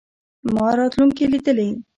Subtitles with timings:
[0.53, 1.67] ما راتلونکې لیدلې.